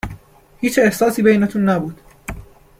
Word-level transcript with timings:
هیچ 0.59 0.79
احساسی 0.79 1.21
بینتون 1.23 1.69
نبود 1.69 2.01